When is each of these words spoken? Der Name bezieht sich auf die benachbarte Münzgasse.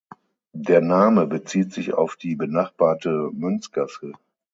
Der 0.57 0.81
Name 0.81 1.27
bezieht 1.27 1.71
sich 1.71 1.93
auf 1.93 2.15
die 2.15 2.35
benachbarte 2.35 3.29
Münzgasse. 3.33 4.13